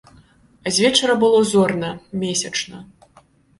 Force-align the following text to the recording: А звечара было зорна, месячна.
А 0.69 0.73
звечара 0.77 1.13
было 1.25 1.43
зорна, 1.51 1.93
месячна. 2.25 2.79